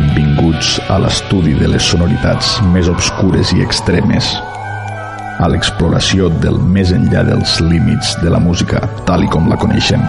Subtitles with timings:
[0.00, 4.30] Benvinguts a l'estudi de les sonoritats més obscures i extremes,
[5.44, 8.80] a l'exploració del més enllà dels límits de la música
[9.10, 10.00] tal i com la coneixem,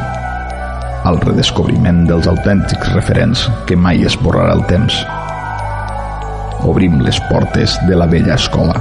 [1.11, 5.01] al redescobriment dels autèntics referents que mai esborrarà el temps.
[6.71, 8.79] Obrim les portes de la vella escola.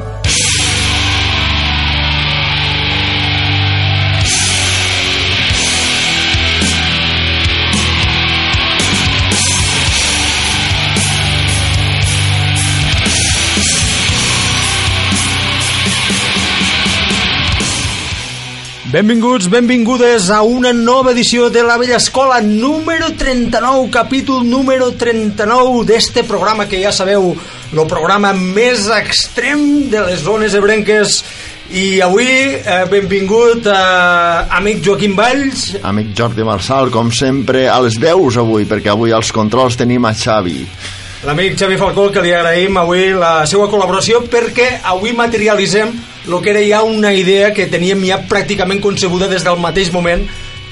[18.91, 25.85] Benvinguts, benvingudes a una nova edició de La Vella Escola, número 39, capítol número 39
[25.87, 27.29] d'este programa que ja sabeu,
[27.71, 29.63] el programa més extrem
[29.93, 31.21] de les zones ebrenques
[31.71, 37.95] i avui eh, benvingut a amic Joaquim Valls Amic Jordi Marçal, com sempre, a les
[37.95, 40.65] 10 avui, perquè avui als controls tenim a Xavi.
[41.27, 45.91] L'amic Xavi Falcó que li agraïm avui la seva col·laboració perquè avui materialitzem
[46.27, 50.25] el que era ja una idea que teníem ja pràcticament concebuda des del mateix moment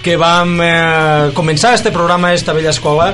[0.02, 3.10] que vam eh, començar este programa, esta vella escola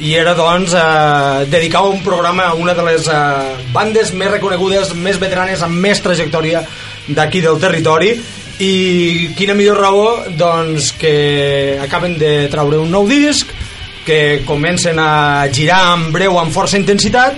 [0.00, 3.14] i era doncs eh, dedicar un programa a una de les eh,
[3.74, 6.62] bandes més reconegudes, més veteranes amb més trajectòria
[7.08, 8.14] d'aquí del territori.
[8.58, 13.52] I quina millor raó doncs que acaben de traure un nou disc
[14.08, 17.36] que comencen a girar amb breu amb força intensitat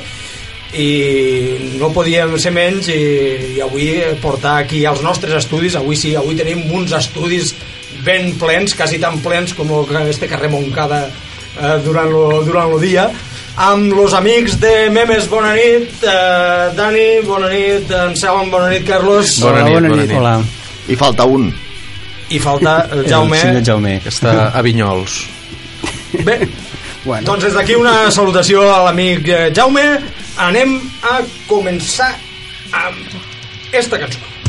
[0.78, 3.00] i no podíem ser menys i,
[3.56, 3.88] i avui
[4.22, 7.56] portar aquí als nostres estudis avui sí, avui tenim uns estudis
[8.06, 9.72] ben plens, quasi tan plens com
[10.06, 13.08] este carrer Moncada eh, durant lo, durant lo dia
[13.60, 19.40] amb los amics de Memes, bona nit eh, Dani, bona nit Anselm, bona nit Carlos
[19.42, 20.14] Bona nit, bona bona nit.
[20.16, 20.38] Hola.
[20.86, 21.50] I falta un.
[22.30, 23.98] i falta el Jaume El Jaume.
[24.04, 25.39] Que està a Vinyols.
[26.12, 26.48] Bé,
[27.04, 29.84] Bueno, doncs des d'aquí una salutació a l'amic eh, Jaume.
[30.40, 30.76] Anem
[31.08, 32.10] a començar
[32.76, 34.39] amb esta cançó.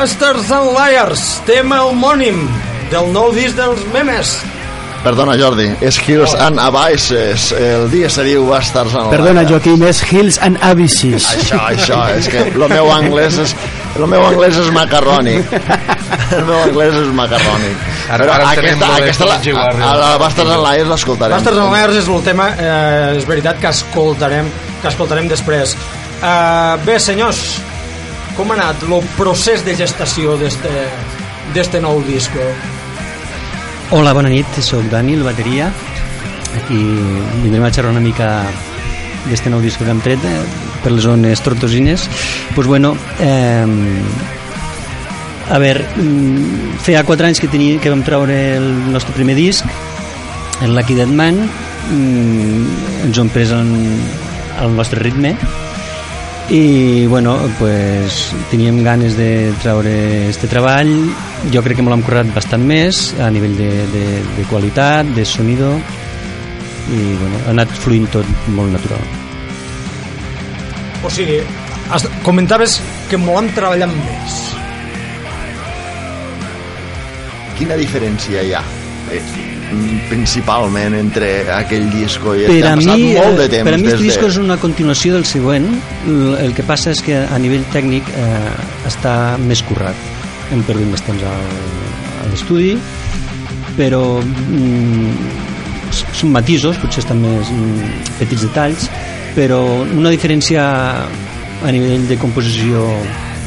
[0.00, 2.38] Bastards and Liars, tema homònim
[2.88, 4.30] del nou disc dels memes.
[5.04, 7.50] Perdona, Jordi, és Hills and Avices.
[7.52, 9.50] El dia se diu Bastards and perdona, Liars.
[9.52, 11.26] Joaquim, és Hills and Abysses.
[11.34, 13.52] Això, això, és que el meu anglès és...
[14.00, 15.52] El meu anglès és macarrònic.
[16.32, 17.84] El meu anglès és macarrònic.
[18.08, 21.36] Ara- Però ara aquesta, de aquesta la, a, a la Bastards and Liars l'escoltarem.
[21.36, 24.48] Bastards and Liars és el tema, eh, és veritat que escoltarem,
[24.80, 25.76] que escoltarem després.
[26.24, 27.44] Eh, bé, senyors,
[28.40, 32.40] com ha anat el procés de gestació d'este nou disco?
[33.92, 35.66] Hola, bona nit, sóc Dani, el bateria.
[36.62, 36.78] Aquí
[37.42, 38.30] vindrem a xerrar una mica
[39.26, 40.38] d'este nou disc que hem tret eh,
[40.80, 42.08] per les zones tortosines.
[42.54, 43.66] pues bueno, eh,
[45.50, 49.66] a veure, mm, feia 4 anys que, tenia, que vam treure el nostre primer disc,
[50.62, 51.44] el Lucky Dead Man,
[51.92, 54.00] mm, ens ho hem pres en,
[54.56, 55.36] al nostre ritme,
[56.50, 60.90] i bueno, pues, teníem ganes de treure este treball
[61.54, 64.04] jo crec que me l'hem currat bastant més a nivell de, de,
[64.36, 65.72] de qualitat de sonido
[66.90, 69.20] i bueno, ha anat fluint tot molt natural
[71.02, 71.38] O sigui,
[71.88, 72.76] has, comentaves
[73.08, 74.36] que m'ho hem treballat més.
[77.56, 78.60] Quina diferència hi ha?
[79.16, 79.22] Eh,
[80.10, 83.80] principalment entre aquell disco i per Ha passat mi, molt de eh, temps per a
[83.80, 84.32] mi este disco de...
[84.34, 85.68] és una continuació del següent.
[86.06, 88.50] El, que passa és que a nivell tècnic eh,
[88.90, 90.08] està més currat.
[90.50, 91.46] Hem perdut més temps al,
[92.20, 92.74] a l'estudi
[93.76, 95.14] però mm,
[95.90, 98.88] són matisos potser estan més mm, petits detalls
[99.36, 99.60] però
[99.94, 100.62] una diferència
[101.60, 102.86] a nivell de composició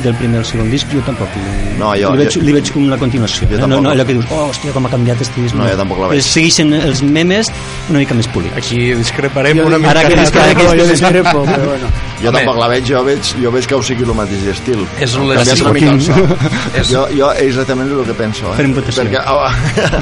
[0.01, 1.42] del primer al segon disc jo tampoc li,
[1.78, 3.68] No, jo- li, veig, jo- li veig com una continuació Jo eh?
[3.68, 6.00] no, no, allò que dius, oh, hòstia, com ha canviat este disc No, jo tampoc
[6.01, 6.19] la veig.
[6.19, 7.51] Eh, segueixen els memes
[7.90, 9.92] una mica més polits Aquí discreparem una mica.
[9.92, 11.88] ara que discrepo, Ara jo discrepo, però bueno.
[12.24, 12.40] Jo Home.
[12.40, 14.86] tampoc la veig, jo veig, jo veig que ho sigui el mateix estil.
[15.04, 15.36] És l'estil.
[15.36, 16.14] canviat una mica el so.
[16.80, 18.48] És- Jo, jo exactament és el que penso.
[18.54, 18.56] Eh?
[18.62, 19.04] Farem votació.
[19.04, 19.52] Perquè oh,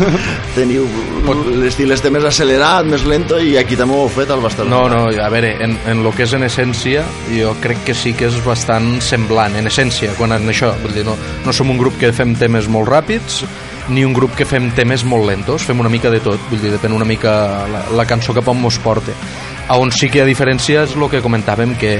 [0.58, 0.86] teniu
[1.62, 4.70] l'estil este més accelerat, més lento, i aquí també ho heu fet, el Bastards.
[4.70, 7.04] No, no, a veure, en, en lo que és en essència,
[7.34, 11.06] jo crec que sí que és bastant semblant, en essència, quan en això, vull dir,
[11.08, 13.42] no, no som un grup que fem temes molt ràpids,
[13.92, 16.72] ni un grup que fem temes molt lentos, fem una mica de tot, vull dir,
[16.76, 17.34] depèn una mica
[17.72, 19.16] la, la cançó cap on mos porte.
[19.70, 22.00] A on sí que hi ha diferència és el que comentàvem, que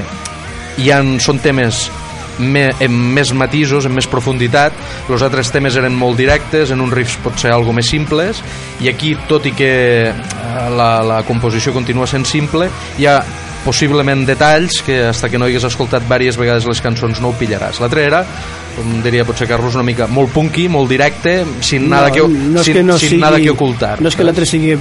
[0.82, 1.86] hi han, són temes
[2.38, 4.76] me, amb més matisos, amb més profunditat
[5.12, 8.42] els altres temes eren molt directes en uns riffs potser algo més simples
[8.80, 9.72] i aquí, tot i que
[10.08, 13.20] eh, la, la composició continua sent simple hi ha
[13.62, 17.78] possiblement detalls que hasta que no hagués escoltat diverses vegades les cançons no ho pillaràs.
[17.78, 18.24] L'altre era,
[18.74, 22.64] com diria potser Carlos, una mica molt punky, molt directe, sin nada, no, que, no
[22.66, 24.00] sin, que no sin sigui, nada que ocultar.
[24.02, 24.74] No és que l'altre sigui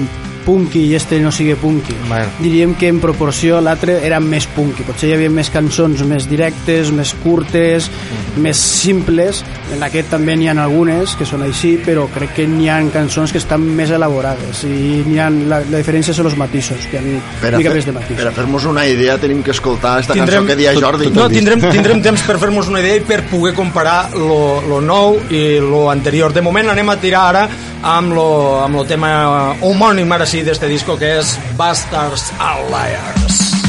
[0.45, 1.93] punky i este no sigui punky.
[2.07, 2.27] Bueno.
[2.39, 4.83] Diríem que en proporció l'altre era més punky.
[4.87, 8.41] Potser hi havia més cançons més directes, més curtes, Mm.
[8.41, 9.43] més simples.
[9.75, 13.31] En aquest també n'hi ha algunes que són així, però crec que n'hi ha cançons
[13.31, 17.15] que estan més elaborades i n'hi ha, la, la diferència són els matisos, que hi
[17.17, 18.17] ha Per a, mica fer, més de matisos.
[18.21, 21.09] per a fer-nos una idea tenim que escoltar esta cançó que dia Jordi.
[21.13, 25.19] no, tindrem, tindrem temps per fer-nos una idea i per poder comparar lo, lo nou
[25.29, 26.31] i lo anterior.
[26.33, 27.49] De moment anem a tirar ara
[27.83, 29.11] amb lo, amb lo tema
[29.61, 33.60] homònim ara sí d'este disco que és Bastards and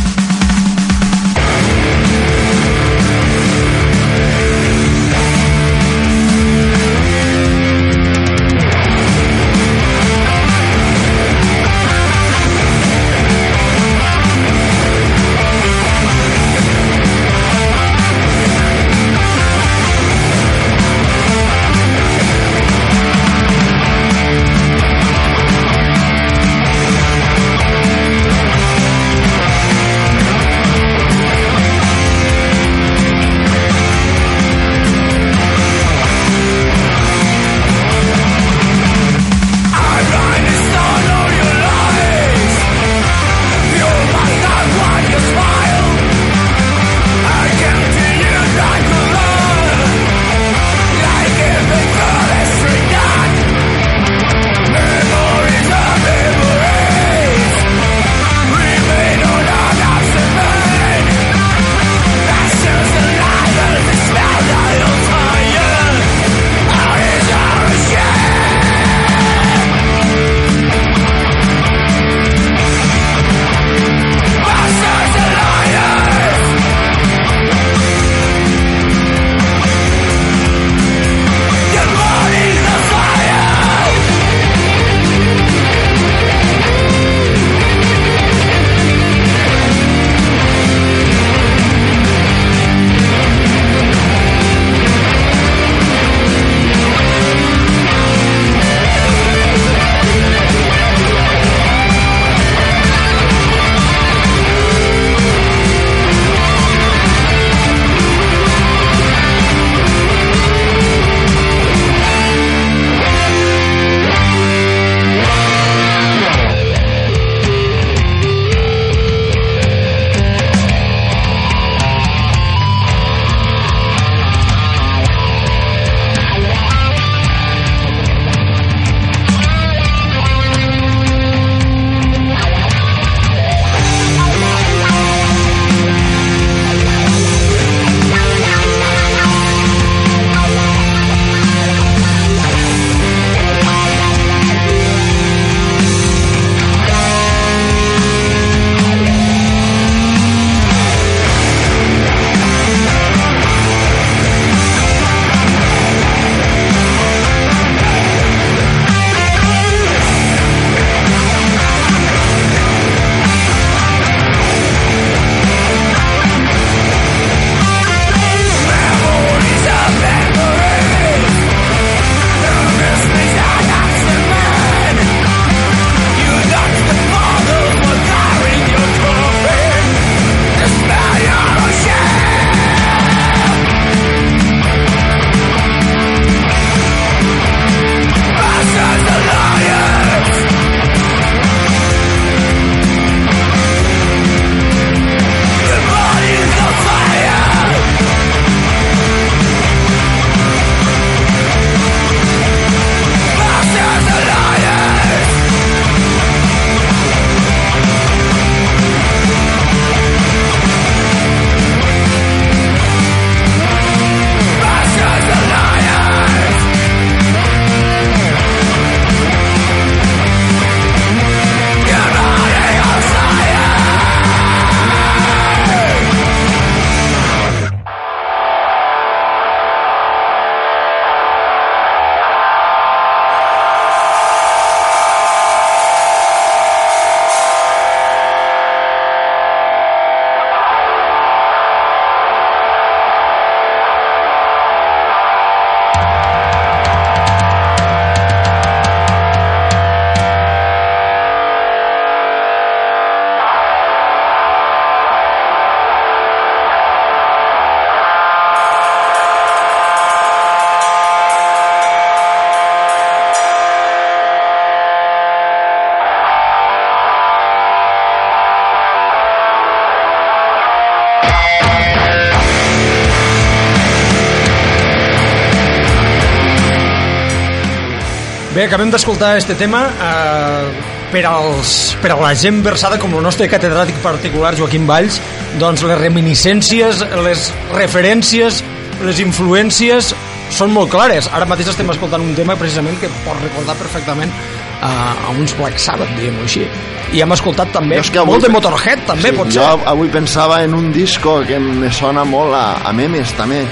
[278.73, 280.69] acabem d'escoltar este tema eh,
[281.13, 285.19] per, als, per a la gent versada com el nostre catedràtic particular Joaquim Valls
[285.61, 288.63] doncs les reminiscències, les referències,
[289.05, 290.15] les influències
[290.53, 291.29] són molt clares.
[291.37, 294.33] Ara mateix estem escoltant un tema precisament que pot recordar perfectament
[294.81, 294.91] a,
[295.29, 296.65] a uns Black Sabbath, diguem-ho així.
[297.13, 299.69] I hem escoltat també Jo és que avui- molt de Motorhead, també, Sí, pot jo
[299.93, 303.67] avui pensava en un disco que me sona molt a, a memes també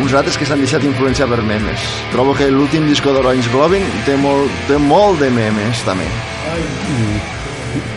[0.00, 1.82] uns altres que s'han deixat influenciar per memes
[2.12, 6.08] trobo que l'últim disco d'Orange Globin té molt, té molt de memes també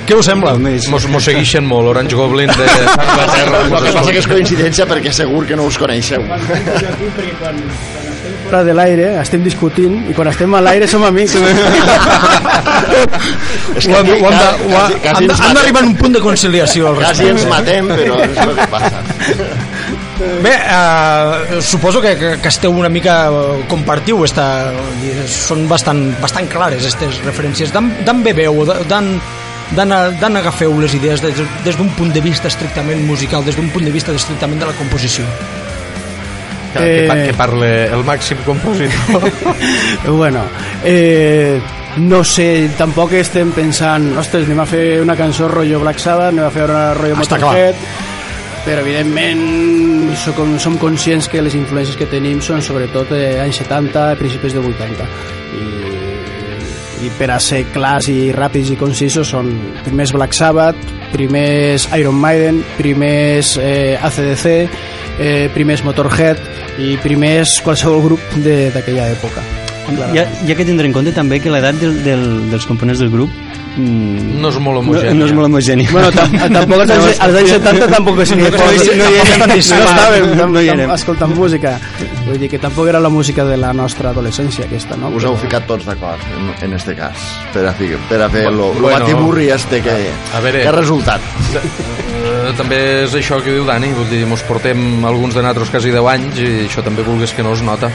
[0.05, 0.53] Què us sembla?
[0.61, 2.67] Mos, mos seguixen molt, Orange Goblin de
[3.07, 3.63] Anglaterra.
[3.65, 6.21] el que passa que és coincidència perquè segur que no us coneixeu
[8.45, 11.35] fora de l'aire estem discutint i quan estem a l'aire som amics.
[13.75, 16.13] És hem, aquí ho hem de, ho ha, quasi- quasi han, d'arribar a un punt
[16.15, 19.01] de conciliació al quasi ens matem però és el que passa.
[20.45, 24.45] Bé, eh, suposo que, que, que esteu una mica eh, compartiu esta,
[25.27, 27.73] són bastant, bastant clares aquestes referències.
[27.75, 28.63] D'on d'on beveu
[29.75, 33.83] d'on agafeu les idees des, des d'un punt de vista estrictament musical des d'un punt
[33.83, 35.25] de vista estrictament de la composició
[36.75, 37.25] Que, que, Eh.
[37.27, 39.31] que parle el màxim compositor.
[40.07, 40.43] bueno,
[40.83, 41.59] eh,
[41.97, 46.45] no sé, tampoc estem pensant ostres, anem a fer una cançó rotllo Black Sabbath, anem
[46.45, 48.13] a fer una rotllo Està Motorhead
[48.65, 54.07] però evidentment som, som conscients que les influències que tenim són sobretot eh, anys 70,
[54.17, 55.05] principis de 80
[55.59, 55.67] i,
[57.05, 59.51] i per a ser clars i ràpids i concisos són
[59.85, 64.45] primers Black Sabbath primers Iron Maiden primers eh, ACDC
[65.19, 66.41] eh, primers Motorhead
[66.81, 69.43] i primers qualsevol grup d'aquella època.
[69.85, 73.13] Ha, hi ha que tindre en compte també que l'edat del, del, dels components del
[73.13, 73.44] grup
[73.77, 75.13] mm, No és molt no, homogènia.
[75.13, 75.89] no és molt homogènia.
[75.91, 78.95] Bueno, tam tampoc als anys, als anys 70 tampoc és que No, no, no, no,
[79.03, 79.77] no hi érem tantíssim.
[79.77, 80.91] no estàvem No hi érem.
[80.95, 81.75] escoltant música
[82.25, 85.09] vull dir que tampoc era la música de la nostra adolescència aquesta, no?
[85.15, 87.13] us heu ficat tots d'acord en, en este cas
[87.53, 88.99] per a, fi, per a fer lo, lo Bueno.
[88.99, 89.93] batiburri este que,
[90.33, 90.61] A veure.
[90.63, 91.21] que ha resultat
[92.25, 95.91] Eh, també és això que diu Dani, vull dir, mos portem alguns de nosaltres quasi
[95.93, 97.89] 10 anys i això també vulguis que no es nota.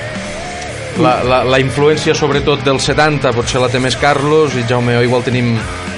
[0.98, 5.04] La, la, la influència sobretot dels 70 potser la té més Carlos i Jaume o
[5.06, 5.54] igual tenim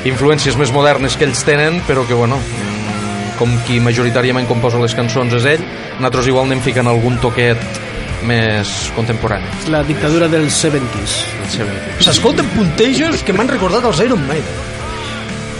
[0.08, 4.94] influències més modernes que ells tenen però que bueno mm, com qui majoritàriament composa les
[4.98, 5.64] cançons és ell
[5.96, 7.80] nosaltres igual anem ficant algun toquet
[8.22, 9.48] més contemporani.
[9.72, 11.72] La dictadura dels 70s del seu
[12.04, 14.81] s'escolten puntejos que m'han recordat els Iron Maiden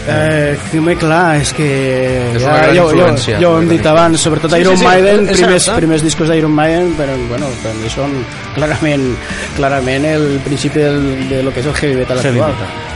[0.05, 1.67] Eh, home, clar, és que
[2.35, 4.61] És ja, una gran jo, jo, influència, jo ho hem dit abans, sobretot Sí, sí,
[4.65, 5.79] Iron sí, Maiden, és primers, cert, eh?
[5.79, 8.17] primers discos d'Iron Maiden, però bueno, per mi són
[8.57, 9.05] clarament,
[9.55, 12.57] clarament el principi del, de lo que és el heavy metal Heavy actual.
[12.59, 12.91] metal.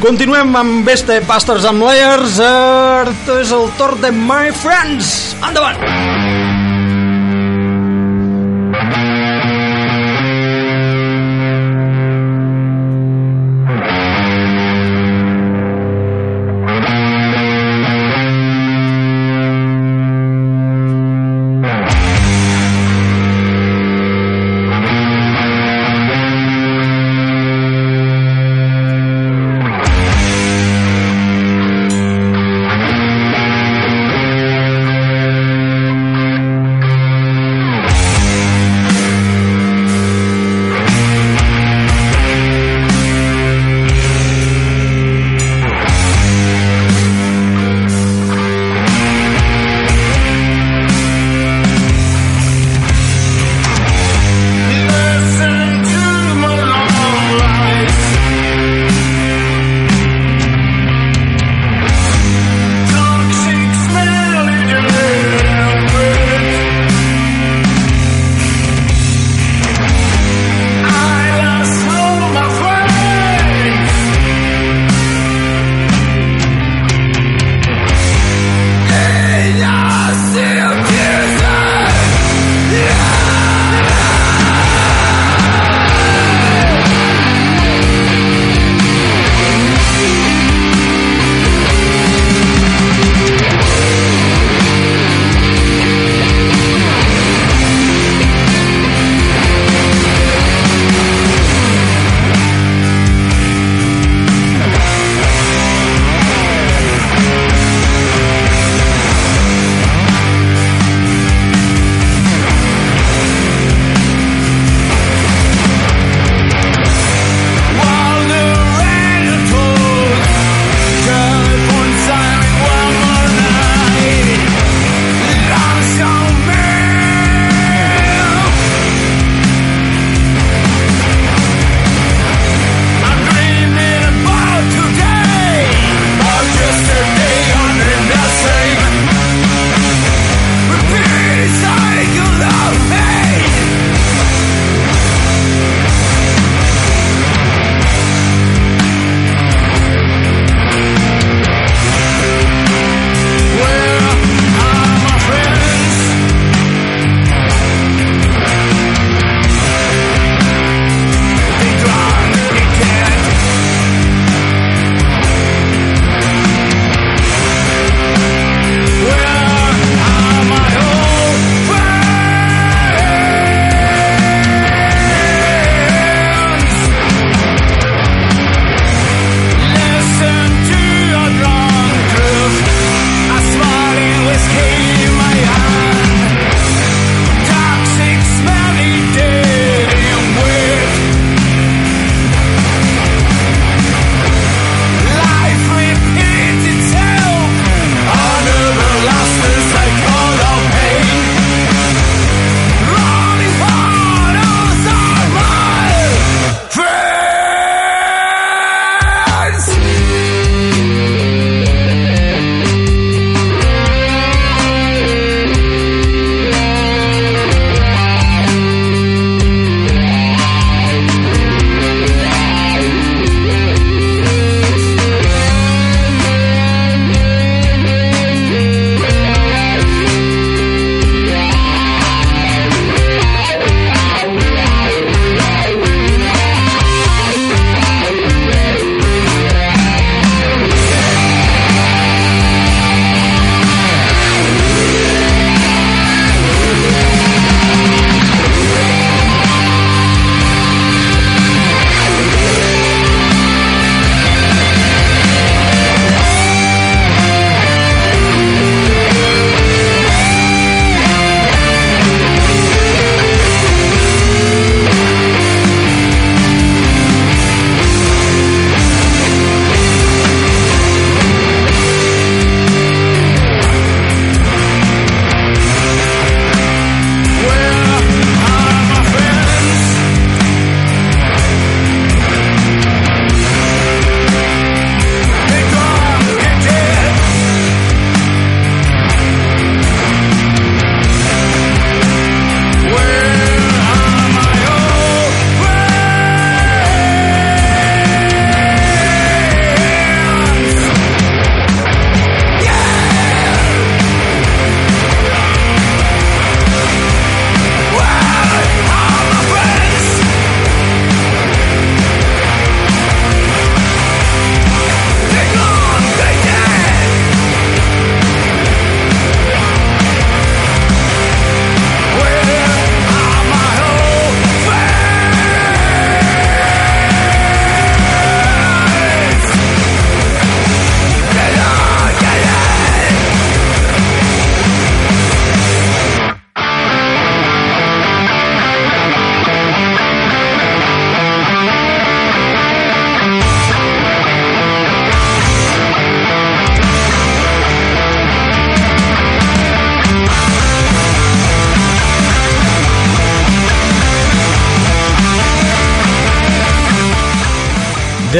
[0.00, 2.40] Continuem amb este Bastards and Layers.
[2.40, 5.34] Ara és el torn de My Friends.
[5.44, 6.15] Endavant!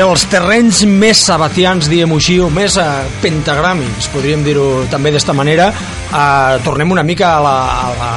[0.07, 2.87] Dels terrenys més sabatians, diem-ho així, o més eh,
[3.23, 5.71] pentagràmics, podríem dir-ho també d'esta manera,
[6.07, 8.11] eh, tornem una mica a la, a la,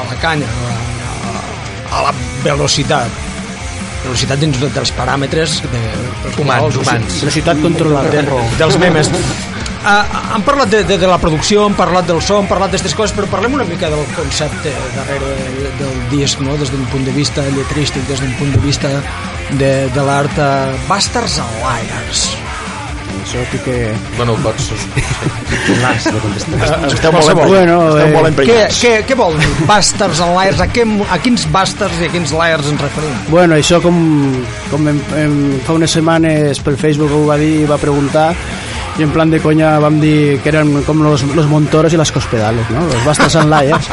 [0.00, 1.44] a la canya, a la,
[1.92, 3.20] a la velocitat
[4.02, 5.80] velocitat dins dels paràmetres de,
[6.42, 7.20] Humans, humans.
[7.22, 8.10] Velocitat controlada.
[8.10, 9.10] de, dels memes.
[9.82, 10.02] Uh,
[10.34, 13.14] han parlat de, de, de la producció, han parlat del so, han parlat d'aquestes coses,
[13.16, 16.54] però parlem una mica del concepte darrere de, del disc, no?
[16.58, 18.90] des d'un punt de vista lletrístic, des d'un punt de vista
[19.58, 20.38] de, de l'art.
[20.38, 22.30] Uh, Bastards and Liars.
[23.22, 23.74] Això sí que...
[24.16, 24.70] Bueno, pots...
[25.80, 26.80] L'has de contestar.
[26.88, 27.30] Esteu molt.
[27.48, 30.62] Bueno, Esteu eh, Què, què, què vol dir Bastards and Liars?
[30.64, 33.14] A, què, a quins bastards i a quins liars ens referim?
[33.30, 34.02] Bueno, això com,
[34.72, 38.32] com em, em, fa unes setmanes pel Facebook ho va dir i va preguntar
[38.98, 42.12] i en plan de conya vam dir que eren com los, los montoros i les
[42.12, 42.84] cospedales, no?
[42.86, 43.88] Los bastards and liars.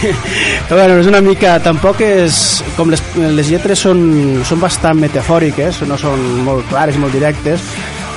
[0.70, 1.58] bueno, és una mica...
[1.64, 2.62] Tampoc és...
[2.78, 4.00] Com les, les lletres són,
[4.48, 7.68] són bastant metafòriques, no són molt clares i molt directes.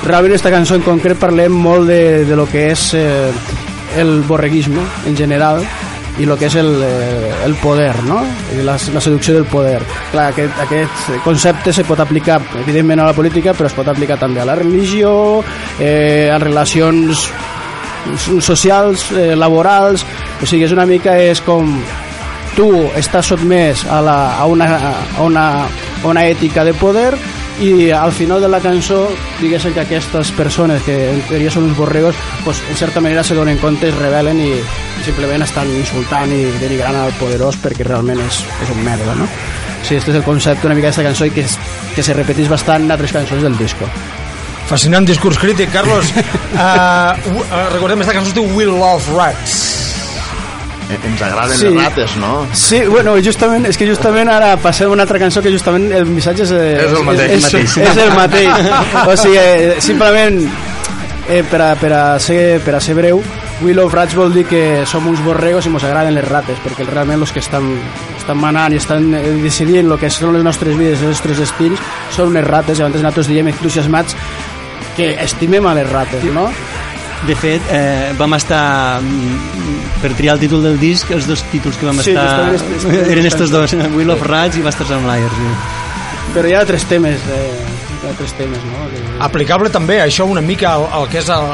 [0.06, 3.28] Realment aquesta cançó en concret parlem molt de, de lo que és eh,
[3.98, 5.60] el borreguisme en general
[6.18, 8.22] i el que és el, eh, el poder, no?
[8.66, 9.80] La, la seducció del poder.
[10.12, 14.18] Clar, aquest, aquest concepte se pot aplicar, evidentment, a la política, però es pot aplicar
[14.18, 15.12] també a la religió,
[15.78, 17.28] eh, a relacions
[18.40, 20.06] socials, eh, laborals...
[20.38, 21.72] O sigui, és una mica és com
[22.54, 27.10] tu estàs sotmès a, la, a, una, a, una, a una ètica de poder
[27.60, 29.08] i al final de la cançó
[29.40, 33.34] diguéssim que aquestes persones que en teoria són uns borregos pues, en certa manera se
[33.34, 34.52] donen compte, es rebel·len i,
[35.06, 39.26] simplement estan insultant i denigrant al poderós perquè realment és, és un merda no?
[39.82, 41.58] Sí, este és el concepte una mica d'aquesta cançó i que, és,
[41.94, 43.88] que se repeteix bastant en altres cançons del disco
[44.68, 46.12] Fascinant discurs crític, Carlos.
[46.58, 47.12] Uh,
[47.44, 49.67] uh, recordem, aquesta cançó es diu We Love Rats.
[50.90, 51.66] Eh, Ens agraden Sí.
[51.68, 52.46] les rates, no?
[52.52, 56.06] Sí, bueno, justament, és que justament ara passem a una altra cançó que justament el
[56.06, 57.32] missatge és, eh, És el mateix.
[57.44, 58.48] És, és, és el mateix.
[59.06, 60.40] o sigui, eh, simplement,
[61.28, 63.20] eh, per, a, per, a ser, per a ser breu,
[63.60, 66.86] We Love Rats vol dir que som uns borregos i ens agraden les rates, perquè
[66.86, 67.66] realment els que estan,
[68.16, 71.78] estan manant i estan eh, decidint el que són les nostres vides, els nostres destins,
[72.14, 74.14] són unes rates, i abans nosaltres diem entusiasmats
[74.96, 76.48] que estimem a les rates, no?
[77.26, 81.76] De fet, eh, vam estar mm, per triar el títol del disc, els dos títols
[81.76, 82.52] que vam Sí, estar
[83.12, 85.34] eren estos dos, Will of Rats i Bastards and Liars.
[85.34, 86.30] Sí.
[86.36, 87.64] Però hi ha tres temes, eh,
[87.98, 88.86] hi ha tres temes, no?
[88.92, 91.50] Que, Aplicable també això una mica al, al que és el,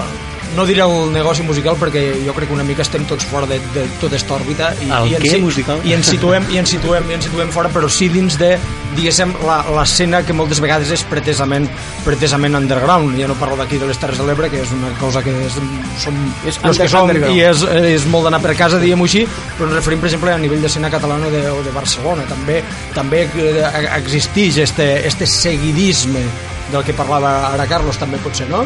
[0.57, 3.59] no diré el negoci musical perquè jo crec que una mica estem tots fora de,
[3.75, 5.81] de tota aquesta òrbita i, El i, ens, què, musical?
[5.85, 8.53] i ens situem i ens situem i ens situem fora però sí dins de
[8.95, 11.67] diguéssim la- l'escena que moltes vegades és pretesament
[12.05, 15.23] pretesament underground ja no parlo d'aquí de les Terres de l'Ebre que és una cosa
[15.27, 15.59] que és,
[15.99, 16.15] som
[16.47, 19.27] És els que som i és, és molt d'anar per casa diguem-ho així
[19.59, 22.63] però ens referim per exemple a nivell d'escena catalana o de, o de Barcelona també
[22.95, 26.23] també eh, existeix este, este seguidisme
[26.71, 28.63] del que parlava ara Carlos també pot ser, no?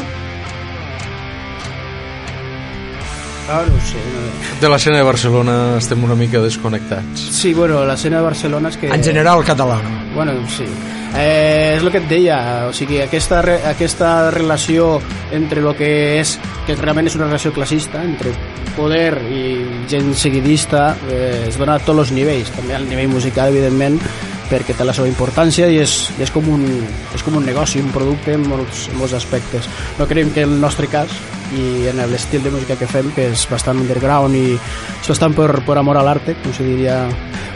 [3.49, 4.27] Ah, no sé, no.
[4.61, 7.29] De l'escena de Barcelona estem una mica desconnectats.
[7.41, 8.93] Sí, bueno, l'escena de Barcelona és que...
[8.95, 9.81] En general català.
[10.15, 10.67] Bueno, sí.
[11.17, 14.99] Eh, és el que et deia, o sigui, aquesta, re, aquesta relació
[15.33, 16.35] entre el que és,
[16.67, 18.35] que realment és una relació classista, entre
[18.77, 19.43] poder i
[19.91, 23.97] gent seguidista, eh, es dona a tots els nivells, també al nivell musical, evidentment,
[24.49, 26.65] perquè té la seva importància i és, i és, com, un,
[27.15, 29.69] és com un negoci, un producte en molts, en molts aspectes.
[29.99, 31.13] No creiem que el nostre cas
[31.57, 35.63] i en l'estil de música que fem, que és bastant underground i és bastant per,
[35.65, 37.07] per amor a l'arte, com se diria,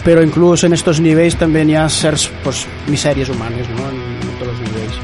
[0.04, 4.38] però inclús en estos nivells també n'hi ha certs pues, misèries humanes, no?, en, en
[4.38, 4.96] tots els nivells.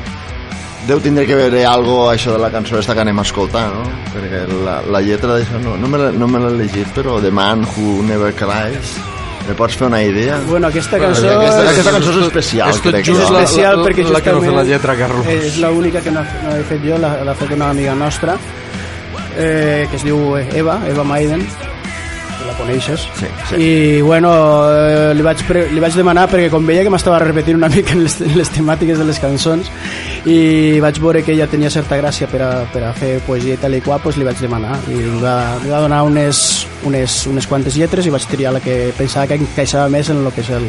[0.89, 3.83] Deu tindre que veure algo això de la cançó esta que anem a escoltar, no?
[4.15, 7.99] Perquè la, la lletra d'això no, no me l'he no llegit, però The Man Who
[8.09, 8.95] Never Cries,
[9.49, 10.39] me pots fer una idea?
[10.49, 11.29] Bueno, aquesta Bueno, cançó...
[11.39, 13.05] aquesta, és- aquesta cançó és especial, és crec.
[13.05, 13.33] just jo.
[13.35, 15.27] la- especial perquè la que no justament fa la lletra, Carlos.
[15.27, 18.39] és l'única que no, no he fet jo, l'ha fet una amiga nostra
[19.39, 21.47] eh, que es diu Eva, Eva Maiden
[22.49, 23.07] la coneixes.
[23.19, 23.57] Sí, sí.
[23.57, 24.31] i bueno
[24.71, 27.95] eh, li, vaig pre li vaig demanar perquè com veia que m'estava repetint una mica
[27.97, 29.69] en les, en les temàtiques de les cançons
[30.29, 33.61] i vaig veure que ella tenia certa gràcia per a, per a fer poesia i
[33.61, 34.79] tal i qual, doncs li vaig demanar.
[34.89, 36.43] I li va, li va donar unes,
[36.89, 40.33] unes, unes quantes lletres i vaig triar la que pensava que encaixava més en el
[40.35, 40.67] que és el,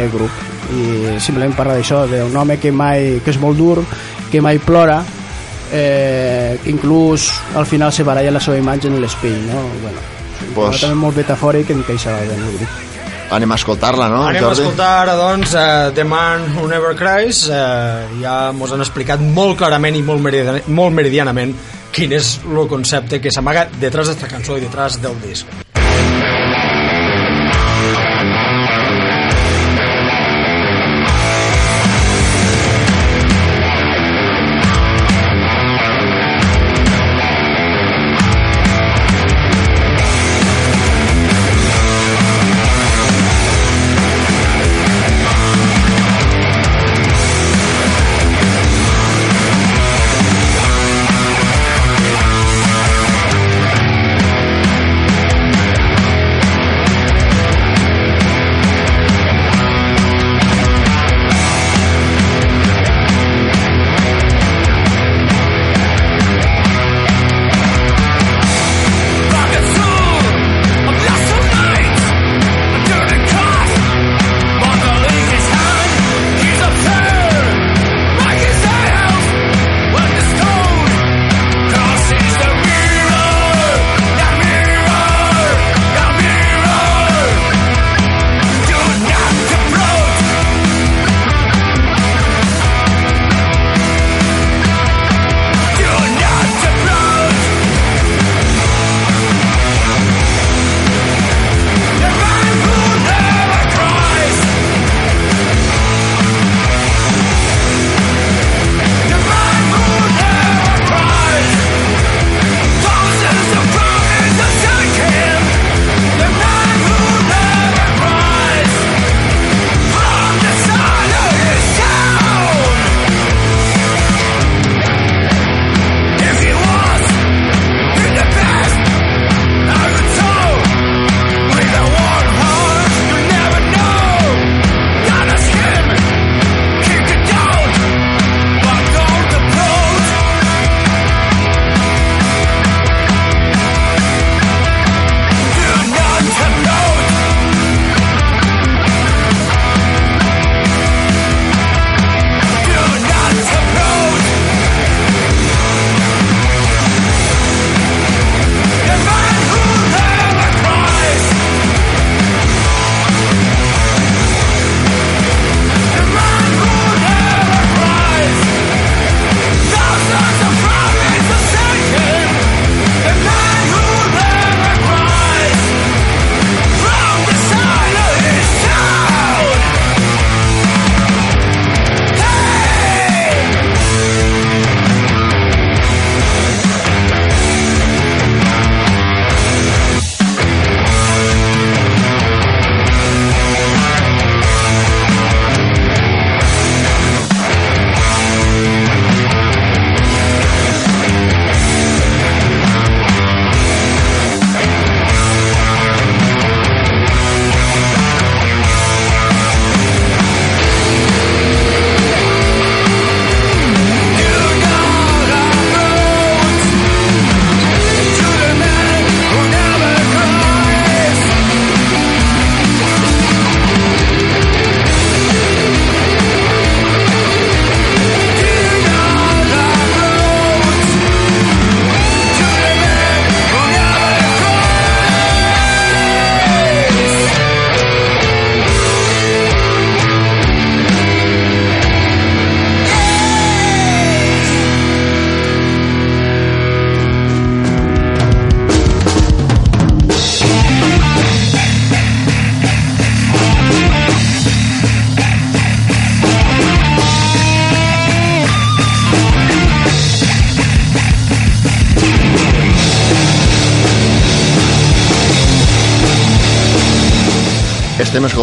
[0.00, 0.42] el grup.
[0.66, 3.78] I simplement parla d'això, d'un home que mai que és molt dur,
[4.32, 5.02] que mai plora
[5.72, 9.62] eh, inclús al final se baralla la seva imatge en l'espill no?
[9.82, 10.04] bueno,
[10.54, 12.68] Pues- també molt metafòric que encaixava bé en el grup
[13.26, 14.62] Anem a escoltar-la, no, Anem a Jordi?
[14.62, 17.48] escoltar ara, doncs, uh, The Man Who Never Cries.
[17.50, 21.56] Uh, ja mos han explicat molt clarament i molt, meridian molt meridianament
[21.90, 25.65] quin és el concepte que s'amaga detrás d'esta cançó i detrás del disc.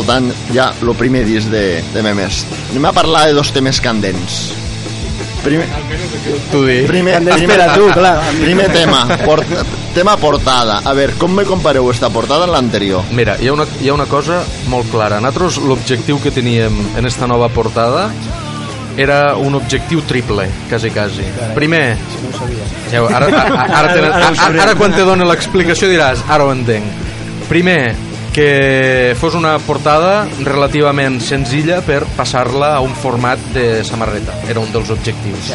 [0.04, 2.44] Escoltant ja el primer disc de, de Memes.
[2.72, 4.52] Anem a parlar de dos temes candents.
[5.44, 5.68] Primer,
[6.52, 6.76] Tu di.
[6.88, 8.22] primer, primer, per a tu, clar.
[8.40, 9.48] primer tema, port,
[9.94, 10.80] tema portada.
[10.86, 13.04] A veure, com me compareu esta portada amb l'anterior?
[13.12, 15.20] Mira, hi ha, una, hi ha una cosa molt clara.
[15.24, 18.10] Nosaltres l'objectiu que teníem en esta nova portada
[18.96, 21.24] era un objectiu triple, quasi, quasi.
[21.56, 21.98] Primer,
[22.92, 26.24] ja, ho- ara, ara, ara, tenen, Ara ho ara, ara quan te dono l'explicació diràs,
[26.30, 26.88] ara ho entenc.
[27.50, 27.94] Primer,
[28.34, 34.36] que fos una portada relativament senzilla per passar-la a un format de samarreta.
[34.50, 35.54] Era un dels objectius.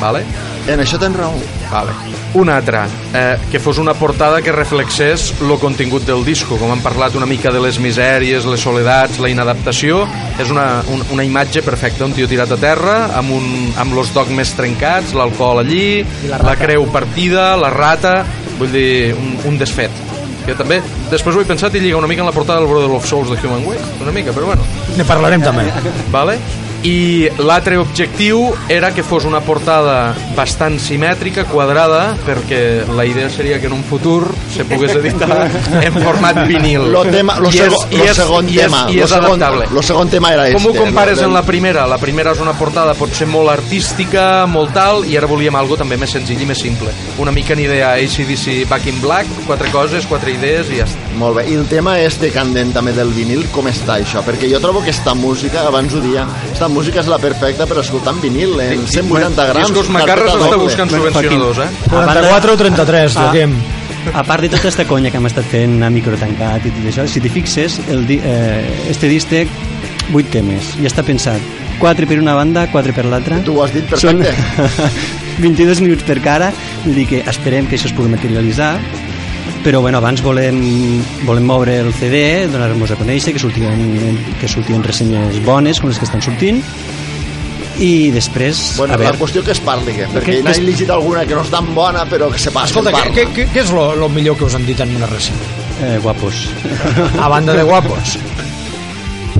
[0.00, 0.22] Vale?
[0.70, 1.34] En això tens raó.
[1.72, 1.92] Vale.
[2.38, 6.84] Un altre, eh, que fos una portada que reflexés el contingut del disco, com hem
[6.84, 10.06] parlat una mica de les misèries, les soledats, la inadaptació,
[10.38, 14.14] és una, un, una imatge perfecta, un tio tirat a terra, amb, un, amb los
[14.14, 16.56] dogmes trencats, l'alcohol allí, la la, rata.
[16.64, 18.22] creu partida, la rata,
[18.60, 20.01] vull dir, un, un desfet.
[20.46, 22.90] Que també, després ho he pensat i lliga una mica en la portada del Brother
[22.96, 24.66] of Souls de Human Waste, una mica, però bueno.
[24.98, 25.68] Ne parlarem també.
[26.10, 26.38] Vale?
[26.82, 33.60] I l'altre objectiu era que fos una portada bastant simètrica, quadrada, perquè la idea seria
[33.60, 35.46] que en un futur se pogués editar
[35.86, 36.88] en format vinil.
[36.90, 38.86] Lo, tema, lo, I és- i lo és- segon i és- tema.
[38.90, 39.68] I lo, és segon, adaptable.
[39.70, 40.80] lo segon tema era Com ho este.
[40.82, 41.86] compares lo amb del- la primera?
[41.86, 45.96] La primera és una portada potser molt artística, molt tal, i ara volíem algo també
[45.96, 46.90] més senzill i més simple.
[47.18, 50.98] Una mica en idea ACDC Back in Black, quatre coses, quatre idees i ja està.
[51.16, 54.22] Molt bé, i el tema este candent també del vinil, com està això?
[54.26, 57.78] Perquè jo trobo que esta música, abans ho dia, esta música és la perfecta per
[57.82, 59.68] escoltar en vinil, en 180 grams.
[59.68, 61.70] Discos Macarres carpeta està buscant subvencionadors, eh?
[61.86, 63.22] A banda- 44 o 33, Ah.
[63.28, 63.54] Joaquim.
[64.12, 66.88] A part de tota aquesta conya que hem estat fent a micro tancat i tot
[66.90, 69.46] això, si t'hi fixes, el, eh, este disc té
[70.12, 71.38] 8 temes i està pensat
[71.78, 73.38] 4 per una banda, 4 per l'altra.
[73.46, 74.90] Tu ho has dit Són perfecte.
[75.38, 76.52] 22 minuts per cara,
[76.84, 78.74] vull dir que esperem que això es pugui materialitzar
[79.64, 84.82] però bueno, abans volem, volem moure el CD, donar-nos a conèixer, que sortien, que sortien
[84.82, 86.62] ressenyes bones, com les que estan sortint,
[87.82, 90.60] i després, Bueno, a la veure, qüestió que es parli, que, perquè Que- n'he que-
[90.66, 92.68] llegit alguna que no és tan bona, però que se parli.
[92.68, 93.14] Escolta, què, parla.
[93.14, 95.40] què, què, què és lo, lo millor que us han dit en una ressenya?
[95.82, 96.48] eh, guapos.
[97.18, 98.18] A banda de guapos.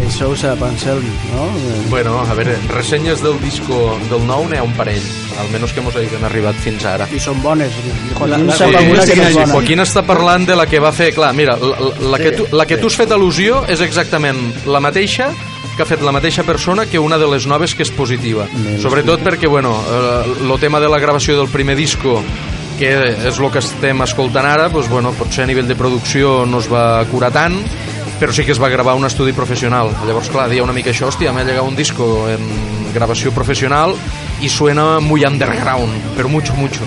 [0.03, 1.45] Això ho sap Anselm, no?
[1.91, 5.03] Bueno, a veure, ressenyes del disco del nou n'hi ha un parell,
[5.41, 7.09] almenys que mos hagin arribat fins ara.
[7.13, 7.73] I són bones.
[8.19, 9.47] Joaquim La- sí, sí.
[9.53, 11.13] Joaquín està parlant de la que va fer...
[11.17, 12.83] Clar, mira, la, la, que, tu, la que sí.
[12.83, 15.33] tu has fet al·lusió és exactament la mateixa
[15.77, 18.45] que ha fet la mateixa persona que una de les noves que és positiva.
[18.83, 19.73] Sobretot perquè, bueno,
[20.37, 22.21] el tema de la gravació del primer disco
[22.79, 22.91] que
[23.31, 26.69] és el que estem escoltant ara, doncs, bueno, potser a nivell de producció no es
[26.73, 27.61] va curar tant,
[28.23, 29.89] però sí que es va gravar un estudi professional.
[30.07, 32.45] Llavors, clar, deia una mica això, hòstia, m'he llegat un disco en
[32.95, 33.97] gravació professional
[34.39, 36.87] i suena muy underground, però mucho, mucho.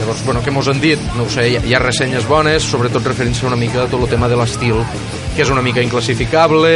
[0.00, 0.98] Llavors, bueno, què mos han dit?
[1.14, 4.02] No ho sé, hi ha, hi ha ressenyes bones, sobretot referint-se una mica a tot
[4.02, 4.82] el tema de l'estil,
[5.36, 6.74] que és una mica inclassificable,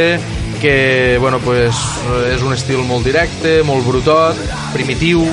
[0.63, 1.83] que, bueno, pues,
[2.31, 4.39] és un estil molt directe, molt brutot,
[4.71, 5.27] primitiu...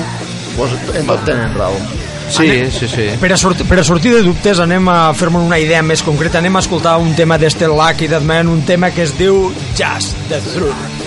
[0.57, 2.00] Pues, en tot tenen raó.
[2.31, 3.09] Sí, sí, sí.
[3.19, 6.39] Per a, sortir, per a sortir de dubtes anem a fer-me una idea més concreta
[6.39, 10.17] anem a escoltar un tema d'este Lucky Dead Man un tema que es diu Just
[10.31, 11.00] the Truth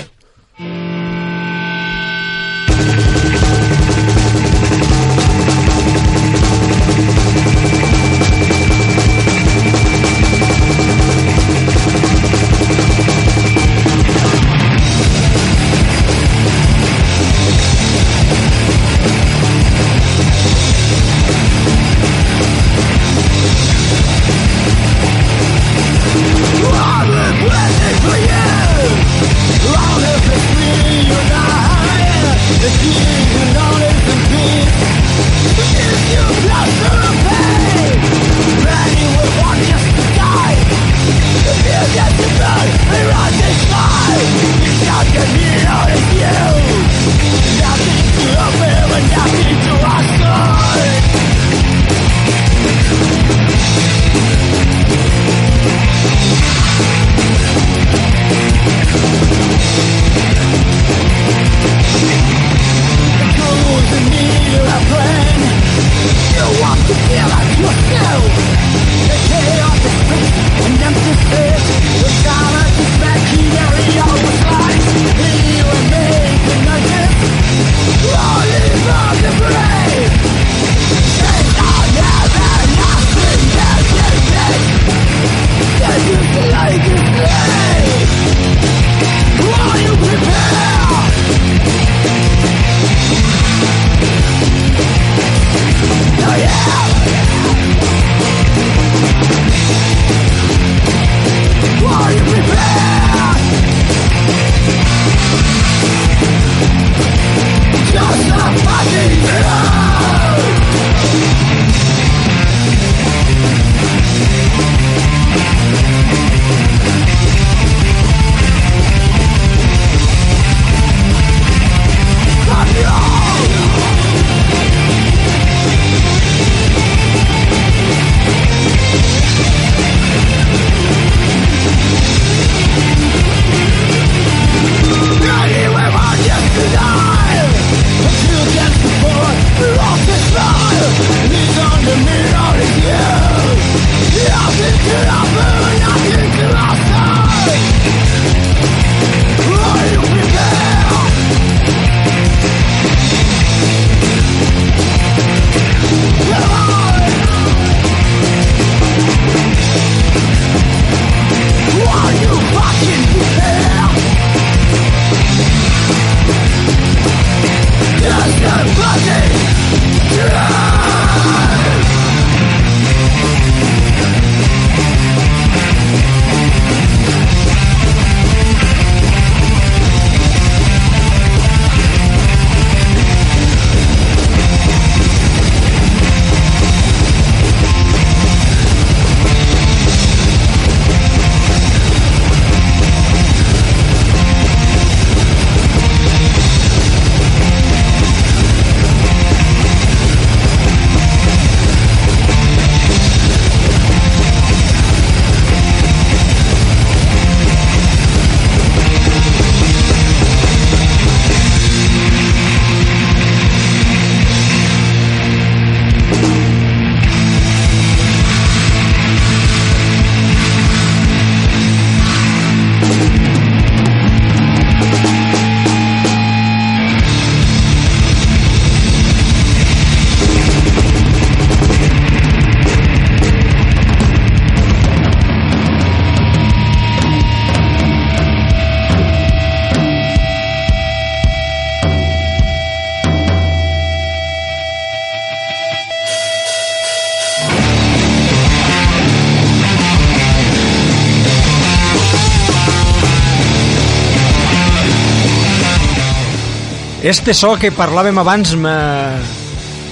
[257.14, 258.72] Este so que parlàvem abans, me...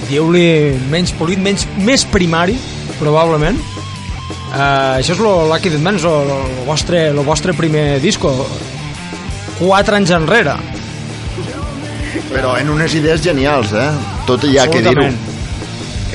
[0.09, 2.57] dieu-li menys polit, menys, més primari,
[2.97, 3.55] probablement.
[4.51, 8.33] Uh, això és lo Lucky Dead Man, el, el, vostre, el vostre primer disco.
[9.55, 10.57] Quatre anys enrere.
[12.27, 13.87] Però en unes idees genials, eh?
[14.27, 15.07] Tot hi ha que dir-ho.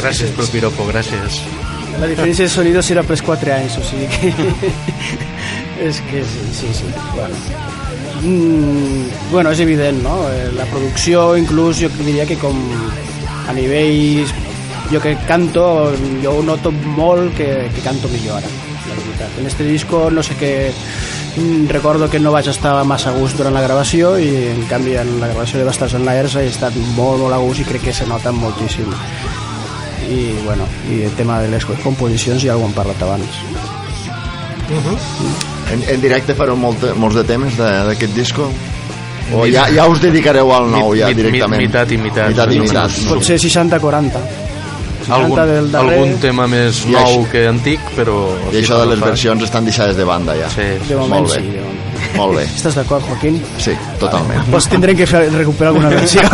[0.03, 1.41] Gràcies pel piropo, gràcies.
[1.97, 4.77] La diferència de sonido serà pels 4 anys, o sigui que...
[5.89, 6.97] és que sí, sí, sí.
[7.17, 7.78] Bueno.
[8.23, 10.29] Mm, bueno, és evident, no?
[10.33, 12.57] Eh, La producció, inclús, jo diria que com
[13.49, 14.27] a nivell...
[14.89, 15.93] Jo que canto,
[16.23, 18.49] jo ho noto molt que, que canto millor ara,
[18.89, 19.35] la veritat.
[19.39, 20.73] En este disco no sé què...
[21.37, 24.97] mm, Recordo que no vaig estar massa a gust durant la gravació i en canvi
[24.97, 27.85] en la gravació de Bastards and Liars he estat molt, molt a gust i crec
[27.91, 28.89] que se nota moltíssim
[30.09, 33.45] i bueno, i el tema de les composicions ja ho hem parlat abans
[35.73, 38.49] En, en directe fareu molt, molts de temes d'aquest disco?
[39.37, 41.61] O ja, ja us dedicareu al nou, ja, directament?
[41.61, 42.31] mitat i mitat.
[42.33, 42.95] Mitat i mitat.
[43.11, 44.23] potser 60-40
[45.09, 48.17] Algun, del darrer algun tema més nou això- que antic, però...
[48.53, 50.51] I això de les versions estan deixades de banda, ja.
[50.53, 51.41] Sí, de moment Molt bé.
[51.41, 51.88] sí de moment.
[52.17, 52.45] Molt bé.
[52.55, 53.41] estàs d'acord Joaquín?
[53.59, 54.45] Sí, totalment.
[54.51, 56.23] pues tindrem que fer, recuperar alguna versió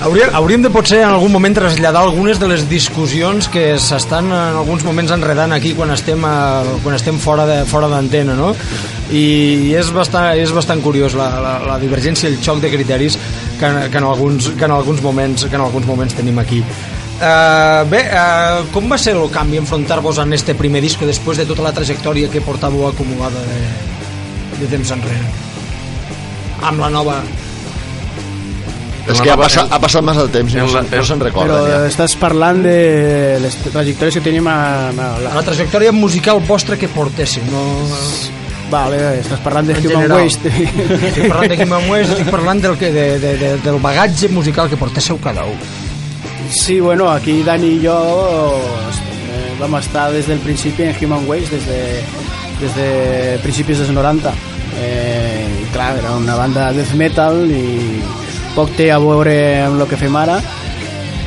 [0.00, 4.56] Hauríem, hauríem de potser en algun moment traslladar algunes de les discussions que s'estan en
[4.56, 8.54] alguns moments enredant aquí quan estem, a, quan estem fora de fora d'antena, no?
[9.12, 13.18] I és bastant, és bastant curiós la, la, la divergència i el xoc de criteris
[13.60, 16.62] que, en- que, en alguns, que, en alguns moments, que en alguns moments tenim aquí.
[17.20, 21.44] Uh, bé, uh, com va ser el canvi enfrontar-vos en este primer disco després de
[21.44, 23.58] tota la trajectòria que portàveu acumulada de,
[24.62, 25.28] de temps enrere?
[26.64, 27.18] Amb la nova
[29.10, 31.68] És que ha passat, ha passat massa el temps no, se'n- no se'n però recorden,
[31.68, 31.78] ja.
[31.90, 32.74] estàs parlant de
[33.42, 34.56] les trajectòries que tenim a,
[34.88, 37.64] a la, la trajectòria musical vostra que portéssiu no...
[38.70, 40.24] vale, estàs parlant de En Human general.
[40.24, 40.52] Waste
[41.10, 44.70] estic parlant de Human Waste estic parlant del, que, de, de, de, del bagatge musical
[44.70, 45.58] que portéssiu cada un
[46.48, 51.56] Sí, bueno, aquí Dani i jo eh, vam estar des del principi en Human Waste,
[51.56, 51.80] des de,
[52.60, 54.32] des de dels 90.
[54.80, 58.00] Eh, i clar, era una banda death metal i
[58.54, 59.34] poc té a veure
[59.66, 60.40] amb el que fem ara,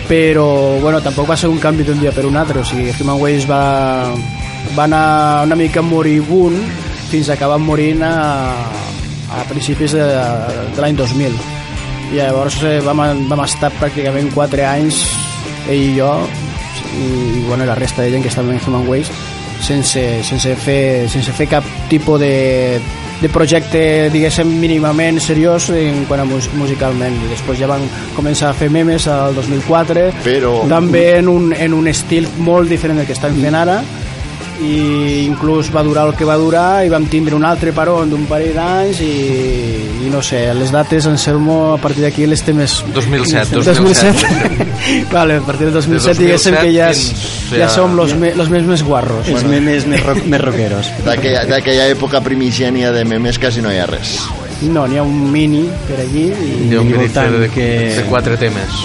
[0.09, 3.21] però bueno, tampoc va ser un canvi d'un dia per un altre, o sigui, Human
[3.21, 4.11] Waste va,
[4.75, 6.59] va anar una mica moribund
[7.11, 8.13] fins a acabar morint a,
[9.29, 10.07] a principis de,
[10.73, 11.52] de l'any 2000
[12.13, 14.99] i llavors eh, vam, vam estar pràcticament 4 anys
[15.67, 16.09] ell i jo
[16.93, 19.13] i, i bueno, la resta de gent que estava en Human Waste
[19.63, 22.79] sense, sense, fer, sense fer cap tipus de,
[23.21, 27.15] de projecte diguéssim mínimament seriós en quant a mus musicalment.
[27.23, 27.85] I després ja van
[28.17, 32.99] començar a fer memes al 2004 Però- també en un, en un estil molt diferent
[32.99, 33.79] del que estan fent ara
[34.63, 38.25] i inclús va durar el que va durar i vam tindre un altre paró d'un
[38.29, 39.11] parell d'anys i,
[40.07, 45.07] i no sé, les dates en Selmo a partir d'aquí les té més 2007, 2007.
[45.11, 47.03] vale, a partir del 2007, De 2007 diguéssim que ja, és,
[47.49, 50.41] fins ja a- som los, me, los més més guarros Els memes més, rock, més
[50.41, 50.89] rockeros.
[51.05, 54.17] D'aquella època primigènia de memes quasi no hi ha res.
[54.63, 58.03] no, n'hi ha un mini per allí i, Déu Mini miri voltant de, que- de
[58.07, 58.83] quatre temes.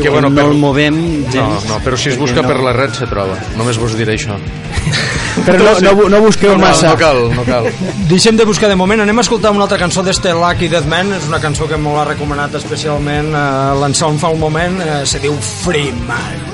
[0.00, 1.64] Que, bueno, no per- el movem gens.
[1.66, 3.34] No, no, però si es busca no- per la red se troba.
[3.58, 4.36] Només vos diré això.
[5.46, 6.88] Però no, no, no busqueu No, massa.
[6.90, 7.64] no cal, no cal.
[8.10, 11.12] Deixem de buscar de moment, anem a escoltar una altra cançó d'este Lucky Dead Man,
[11.16, 13.44] és una cançó que molt ha recomanat especialment eh,
[13.80, 16.49] l'Anselm fa un moment, eh, se diu Free Man.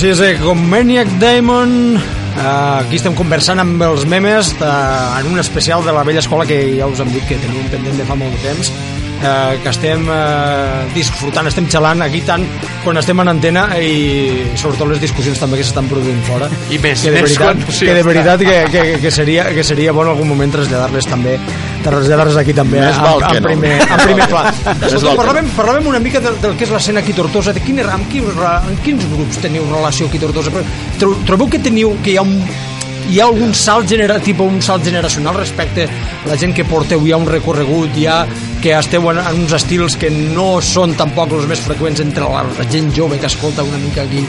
[0.00, 4.70] Doncs sí, és eh, com Maniac Diamond eh, aquí estem conversant amb els memes de,
[5.18, 8.00] en un especial de la vella escola que ja us hem dit que tenim pendent
[8.00, 8.72] de fa molt de temps
[9.22, 12.44] eh, que estem eh, disfrutant, estem xalant aquí tant
[12.84, 16.48] quan estem en antena i sobretot les discussions també que s'estan produint fora.
[16.70, 19.48] I més, que de més veritat, no s'hi que, de veritat que, que, que, seria,
[19.54, 21.36] que seria bon algun moment traslladar-les també
[21.84, 23.48] traslladar-les aquí també Més en, val en, no.
[23.48, 24.42] primer, en primer pla.
[24.84, 27.54] Escolta, parlàvem, parlàvem una mica del, del que és l'escena aquí Tortosa.
[27.56, 30.52] De quin, amb, quins, amb quins grups teniu relació aquí Tortosa?
[31.00, 32.36] Tro- trobeu que teniu que hi ha un
[33.10, 37.00] hi ha algun salt, genera, tipus, un salt generacional respecte a la gent que porteu,
[37.02, 38.20] hi ha un recorregut, hi ha
[38.60, 42.42] que esteu en, en uns estils que no són tampoc els més freqüents entre la,
[42.58, 44.20] la gent jove que escolta una mica aquí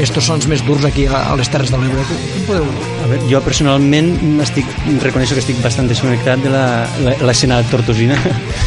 [0.00, 2.04] estos sons més durs aquí a, a les Terres de l'Ebre.
[2.46, 2.64] Podeu...
[3.04, 4.68] A veure, jo personalment estic,
[5.02, 8.16] reconeixo que estic bastant desconnectat de la- la- l'escena tortosina.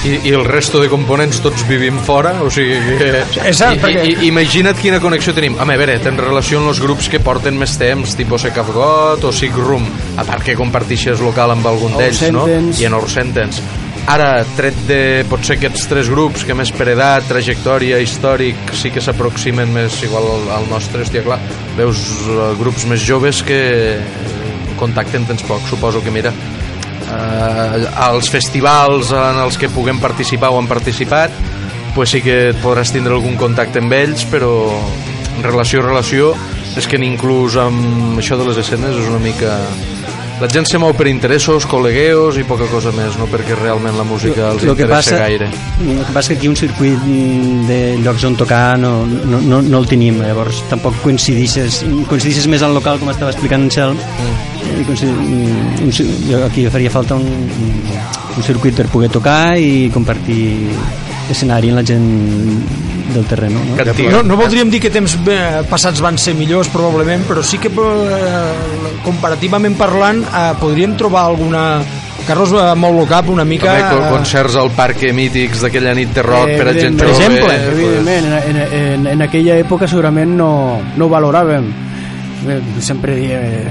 [0.06, 3.10] I, i el resto de components tots vivim fora o sigui que...
[3.48, 7.08] Exacte, I, perquè- i, imagina't quina connexió tenim a veure, tens relació amb els grups
[7.10, 9.88] que porten més temps tipus Secaf Got o Sick Room
[10.20, 12.46] a part que compartixes local amb algun d'ells no?
[12.84, 13.64] I en Our Sentence
[14.12, 15.00] ara, tret de
[15.30, 20.28] potser aquests tres grups que més per edat, trajectòria, històric sí que s'aproximen més igual
[20.36, 21.40] al, al nostre, hòstia, clar,
[21.78, 23.62] veus uh, grups més joves que
[24.80, 30.60] contacten tens poc, suposo que mira eh, als festivals en els que puguem participar o
[30.60, 31.32] han participat
[31.94, 34.52] pues sí que podràs tindre algun contacte amb ells però
[35.38, 36.34] en relació a relació
[36.78, 39.54] és que inclús amb això de les escenes és una mica
[40.44, 44.04] la gent se mou per interessos, col·legueos i poca cosa més, no perquè realment la
[44.04, 45.48] música els Lo que interessa passa, gaire.
[45.80, 47.06] el que passa que aquí un circuit
[47.70, 52.66] de llocs on tocar no, no, no, no el tenim, llavors tampoc coincidixes, coincidixes més
[52.66, 53.96] al local com estava explicant en Xel.
[53.96, 54.52] Mm.
[55.88, 60.44] i aquí faria falta un, un circuit per poder tocar i compartir
[61.34, 62.08] escenari amb la gent
[63.14, 64.14] del terreno no?
[64.14, 67.70] No, no voldríem dir que temps eh, passats van ser millors, probablement, però sí que
[67.70, 71.66] eh, comparativament parlant eh, podríem trobar alguna
[72.28, 76.24] Carlos eh, molt local una mica També eh, concerts al parc mítics d'aquella nit de
[76.26, 77.02] rock per a gent Evidentment.
[77.02, 80.52] jove Per exemple, pues, Evidentment, en, en, en, en aquella època segurament no,
[80.96, 81.68] no ho valoràvem.
[82.44, 83.16] Bé, Sempre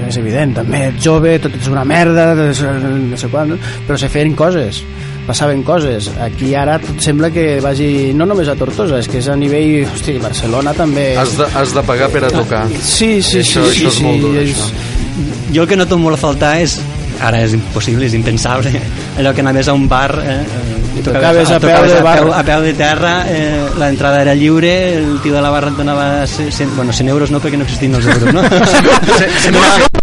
[0.07, 2.69] és evident, també ets jove, tot és una merda, eh,
[3.11, 3.53] no sé quan,
[3.87, 4.81] però se feien coses,
[5.27, 6.09] passaven coses.
[6.19, 9.85] Aquí ara tot sembla que vagi, no només a Tortosa, és que és a nivell,
[9.93, 11.13] hosti, Barcelona també...
[11.17, 14.03] has, de, has de pagar per a tocar Sí, sí, Això- sí, això és sí,
[14.03, 15.53] molt dur, és- això.
[15.53, 16.79] jo el que noto molt a faltar és
[17.23, 18.71] ara és impossible, és impensable
[19.19, 22.03] allò que anaves a un bar eh, eh, I tocaves a peu tocaves de a
[22.03, 22.19] bar.
[22.19, 25.77] peu, a peu de terra eh, l'entrada era lliure el tio de la barra et
[25.77, 28.43] donava 100, bueno, 100 euros no perquè no existien els euros no?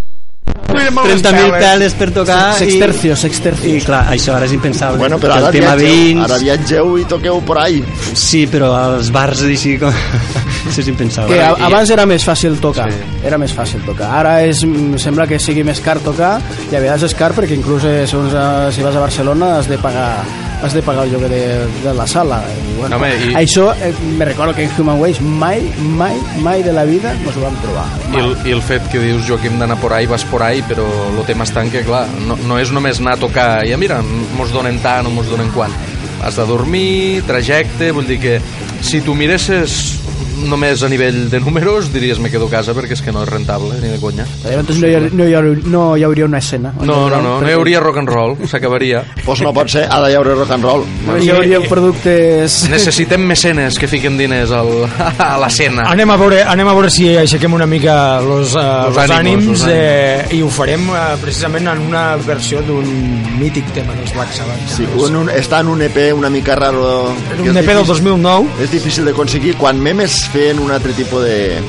[0.91, 3.73] 30.000 peles per tocar Sextercios, i, sextercios.
[3.81, 6.97] i clar, això ara és impensable Bueno, però el ara tema viatgeu, vins ara viatgeu
[7.01, 7.83] i toqueu por ahí.
[8.13, 9.89] sí, però als bars així com...
[10.67, 12.97] això és impensable que abans era més fàcil tocar Sí.
[13.25, 16.39] era més fàcil tocar ara és, mm, sembla que sigui més car tocar
[16.71, 19.77] i a vegades és car perquè inclús segons, eh, si vas a Barcelona has de
[19.81, 20.23] pagar
[20.61, 23.93] has de pagar el lloguer de, de la sala I, bueno, Home, i- això eh,
[24.17, 27.55] me recordo que en Human Ways mai, mai, mai de la vida ens ho vam
[27.63, 30.61] trobar I el, I el fet que dius, Joaquim, d'anar por ahí, vas por ahí,
[30.67, 30.85] però
[31.17, 33.77] el tema està en que, clar, no, no és només anar a tocar i, ah,
[33.81, 34.01] mira,
[34.37, 35.73] mos donen tant o mos donen quant.
[36.21, 38.35] Has de dormir, trajecte, vull dir que
[38.85, 40.00] si tu miresses
[40.47, 43.29] només a nivell de números diries me quedo a casa perquè és que no és
[43.29, 44.25] rentable ni de conya.
[44.43, 46.73] Llavors no hi, ha- no, hi, ha- no hi hauria una escena.
[46.81, 49.03] No, no, no, no hi hauria rock and roll s'acabaria.
[49.25, 50.85] Pues no pot ser, ha de haure rock and roll.
[51.05, 52.69] Només hi hauria productes.
[52.69, 54.69] Necessitem mecenes que fiquen diners al,
[55.17, 58.95] a l'escena Anem a veure, anem a veure si aixequem una mica los, uh, Los
[58.95, 62.85] los, ànims, ànims, los eh, i ho farem uh, precisament en una versió d'un
[63.39, 64.75] mític tema dels Black Sabbath.
[64.77, 67.11] Sí, un, un, està en un EP una mica raro.
[67.11, 71.59] un EP del difícil- 2009 És difícil d'aconseguir quan memes feien un altre tipus de,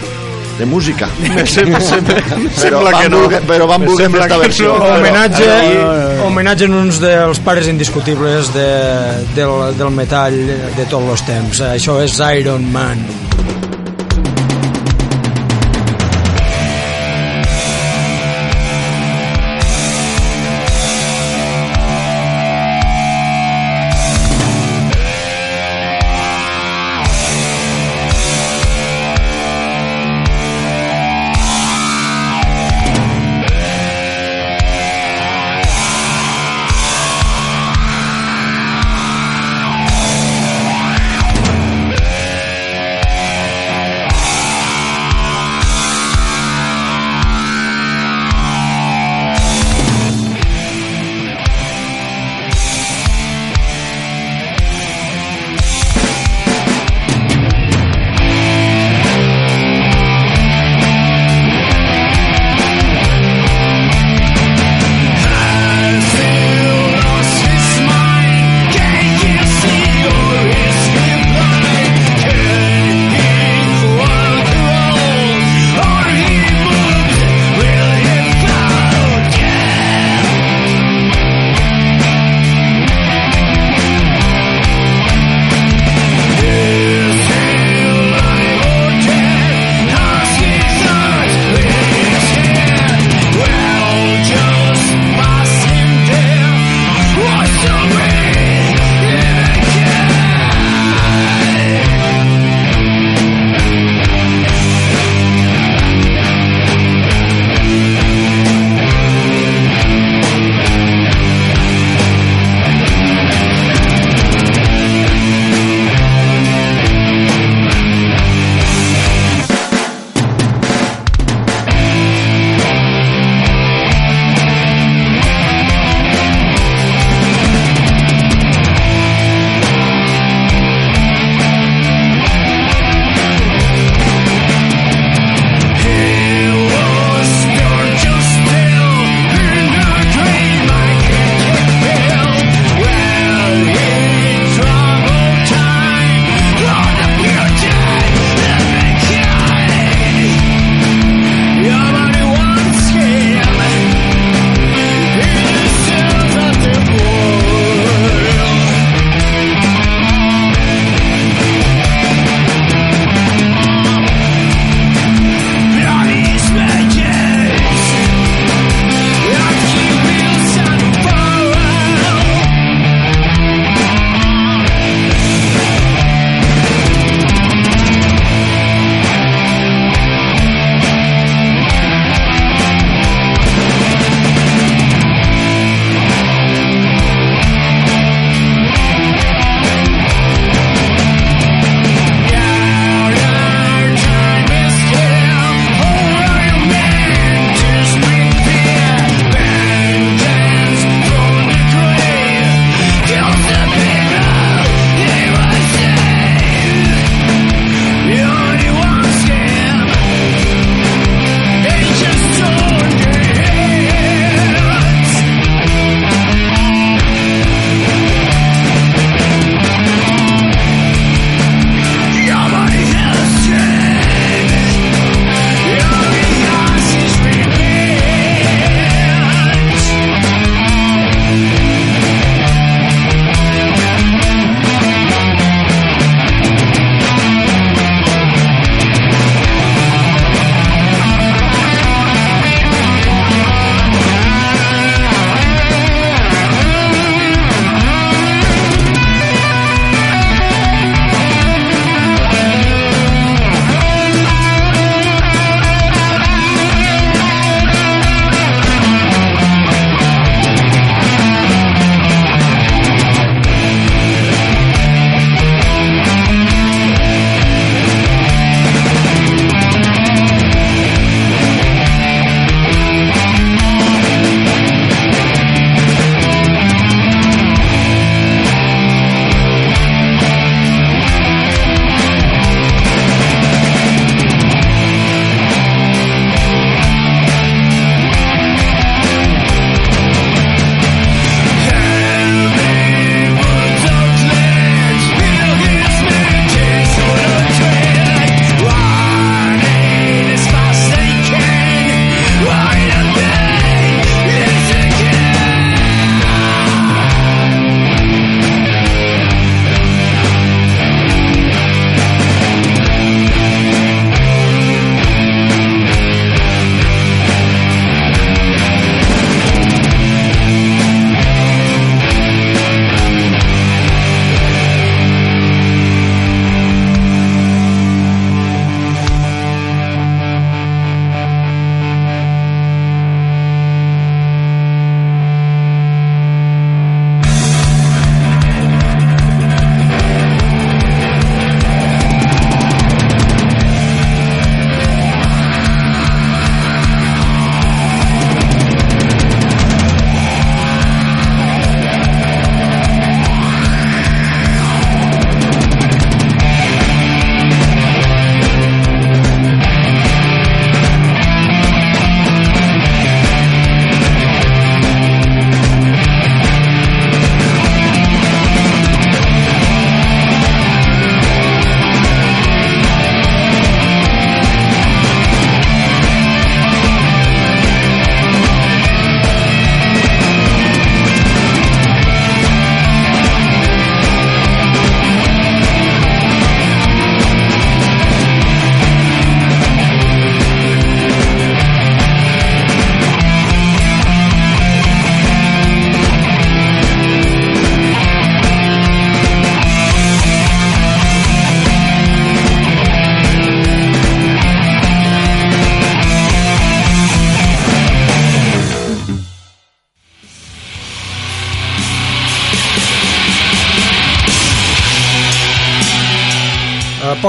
[0.58, 1.08] de música.
[1.44, 4.76] Sembla, sembla, Però sembla van que no voler, però van voler fer esta que versió.
[4.78, 4.90] no.
[4.98, 8.68] Homenatge, Ara- homenatge en uns dels pares indiscutibles de,
[9.34, 10.38] del, del metall
[10.76, 11.60] de tots els temps.
[11.72, 13.02] Això és Iron Man.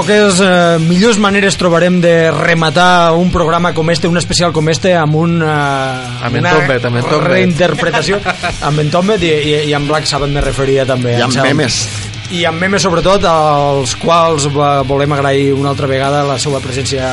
[0.04, 4.92] Poques eh, millors maneres trobarem de rematar un programa com este, un especial com este,
[4.92, 7.24] amb un, eh, Amb una Tombet, amb Tombet.
[7.24, 8.18] reinterpretació
[8.68, 11.48] amb en Tombet i, i, i amb Black Sabbath me referia també I amb Anselm.
[11.48, 11.78] memes.
[12.36, 17.08] i amb memes sobretot als quals volem agrair una altra vegada la seva presència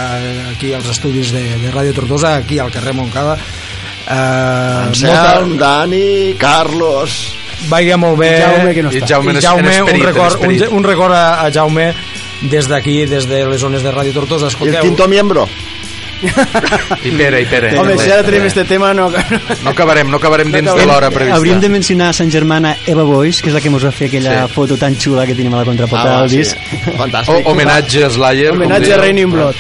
[0.52, 7.38] aquí als estudis de, de Ràdio Tortosa aquí al carrer Montcada eh, Anselm, Dani, Carlos...
[7.70, 9.14] vaiga molt bé Jaume, que no I està.
[9.16, 11.94] Jaume, i Jaume, un record, un, un record a, a Jaume
[12.42, 15.48] des d'aquí, des de les zones de Ràdio Tortosa I el escolteu, quinto miembro.
[16.22, 17.72] I Pere, i Pere.
[17.80, 19.08] Home, si ara tenim este tema, no...
[19.10, 21.38] No acabarem, no acabarem dins de l'hora prevista.
[21.40, 24.08] Hauríem de mencionar a Sant Germana Eva Boix, que és la que ens va fer
[24.12, 24.54] aquella Sí.
[24.54, 26.38] foto tan xula que tenim a la contraportada Ah, del sí.
[26.38, 26.58] disc.
[26.94, 27.48] O, Fantàstic.
[27.50, 28.52] homenatge a Slayer.
[28.54, 28.98] Homenatge a.
[29.02, 29.56] Raining Blood.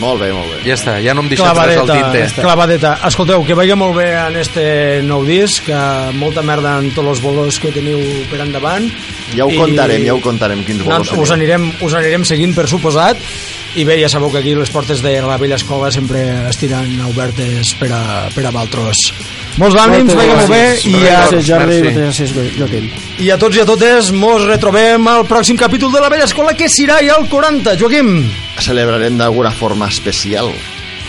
[0.00, 0.60] Molt bé, molt bé.
[0.64, 2.40] Ja està, ja no em deixes res al tinte.
[2.40, 2.94] clavadeta.
[3.06, 5.76] Escolteu, que vagi molt bé en este nou disc, que
[6.16, 8.88] molta merda en tots els bolos que teniu per endavant.
[9.36, 12.54] Ja ho I- contarem, ja ho contarem, quins No, bolos us anirem, us anirem seguint,
[12.56, 13.16] per suposat,
[13.78, 17.74] i bé, ja sabeu que aquí les portes de la vella escola sempre estiran obertes
[17.78, 18.02] per a,
[18.34, 18.98] per a valtros.
[19.60, 22.34] Molts ànims, molt bé, i a, Jordi, gràcies,
[23.20, 26.56] i a tots i a totes mos retrobem al pròxim capítol de la vella escola,
[26.58, 27.76] que serà ja el 40.
[27.80, 28.12] Joaquim,
[28.60, 30.52] Celebrarem d'alguna forma especial.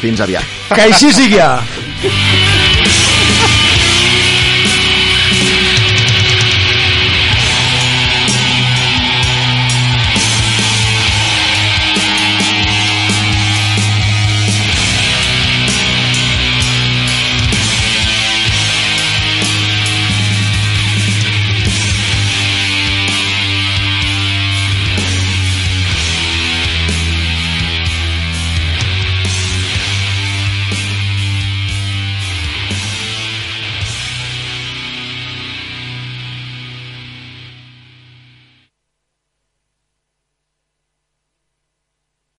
[0.01, 0.45] Fins aviat.
[0.73, 1.41] que així sigui.